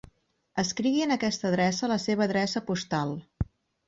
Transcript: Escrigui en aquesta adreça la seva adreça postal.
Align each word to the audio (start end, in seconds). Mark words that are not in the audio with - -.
Escrigui 0.61 1.03
en 1.07 1.15
aquesta 1.15 1.45
adreça 1.49 1.89
la 1.91 1.97
seva 2.05 2.25
adreça 2.27 2.63
postal. 2.71 3.13